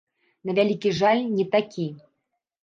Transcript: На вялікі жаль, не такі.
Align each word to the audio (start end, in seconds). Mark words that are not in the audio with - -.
На 0.49 0.55
вялікі 0.59 0.93
жаль, 1.01 1.21
не 1.37 1.45
такі. 1.57 1.87